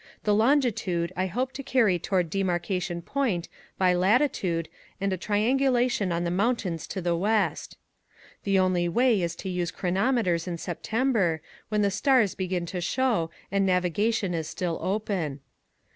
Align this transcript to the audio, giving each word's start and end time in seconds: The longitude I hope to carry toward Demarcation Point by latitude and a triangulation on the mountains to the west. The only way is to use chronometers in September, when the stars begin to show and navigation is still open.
The 0.23 0.33
longitude 0.33 1.13
I 1.15 1.27
hope 1.27 1.51
to 1.53 1.61
carry 1.61 1.99
toward 1.99 2.31
Demarcation 2.31 3.03
Point 3.03 3.47
by 3.77 3.93
latitude 3.93 4.67
and 4.99 5.13
a 5.13 5.15
triangulation 5.17 6.11
on 6.11 6.23
the 6.23 6.31
mountains 6.31 6.87
to 6.87 7.01
the 7.03 7.15
west. 7.15 7.77
The 8.43 8.57
only 8.57 8.89
way 8.89 9.21
is 9.21 9.35
to 9.35 9.47
use 9.49 9.69
chronometers 9.69 10.47
in 10.47 10.57
September, 10.57 11.39
when 11.69 11.83
the 11.83 11.91
stars 11.91 12.33
begin 12.33 12.65
to 12.65 12.81
show 12.81 13.29
and 13.51 13.63
navigation 13.63 14.33
is 14.33 14.47
still 14.47 14.79
open. 14.81 15.39